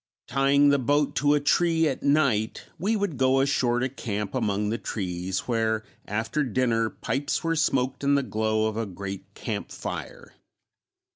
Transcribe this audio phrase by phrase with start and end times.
[0.27, 4.69] Tying the boat to a tree at night we would go ashore to camp among
[4.69, 9.71] the trees where after dinner pipes were smoked in the glow of a great camp
[9.71, 10.33] fire.